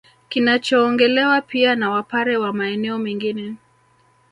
Kinachoongelewa 0.29 1.41
pia 1.41 1.75
na 1.75 1.89
Wapare 1.89 2.37
wa 2.37 2.53
maeneo 2.53 2.97
mengine 2.97 3.55